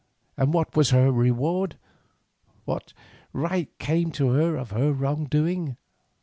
And 0.35 0.51
what 0.51 0.75
was 0.75 0.89
her 0.89 1.11
reward, 1.11 1.77
what 2.65 2.91
right 3.33 3.69
came 3.77 4.11
to 4.13 4.29
her 4.29 4.55
of 4.55 4.71
her 4.71 4.91
wrongdoing? 4.91 5.77